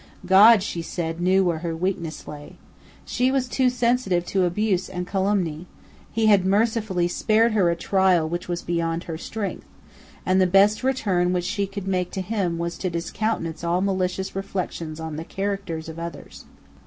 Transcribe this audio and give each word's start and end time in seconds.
God, 0.25 0.63
she 0.63 0.81
said, 0.81 1.21
knew 1.21 1.45
where 1.45 1.59
her 1.59 1.75
weakness 1.77 2.27
lay. 2.27 2.55
She 3.05 3.29
was 3.29 3.47
too 3.47 3.69
sensitive 3.69 4.25
to 4.25 4.45
abuse 4.45 4.89
and 4.89 5.05
calumny; 5.07 5.67
He 6.11 6.25
had 6.25 6.43
mercifully 6.43 7.07
spared 7.07 7.51
her 7.51 7.69
a 7.69 7.75
trial 7.75 8.27
which 8.27 8.47
was 8.47 8.63
beyond 8.63 9.03
her 9.03 9.19
strength; 9.19 9.67
and 10.25 10.41
the 10.41 10.47
best 10.47 10.81
return 10.83 11.33
which 11.33 11.45
she 11.45 11.67
could 11.67 11.87
make 11.87 12.09
to 12.13 12.21
Him 12.21 12.57
was 12.57 12.79
to 12.79 12.89
discountenance 12.89 13.63
all 13.63 13.81
malicious 13.81 14.35
reflections 14.35 14.99
on 14.99 15.17
the 15.17 15.23
characters 15.23 15.87
of 15.87 15.99
others. 15.99 16.45